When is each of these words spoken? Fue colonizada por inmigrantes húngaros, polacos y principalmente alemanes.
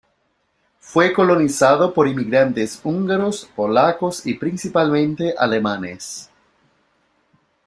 Fue 0.79 1.13
colonizada 1.13 1.93
por 1.93 2.07
inmigrantes 2.07 2.81
húngaros, 2.83 3.47
polacos 3.55 4.25
y 4.25 4.33
principalmente 4.33 5.35
alemanes. 5.37 6.27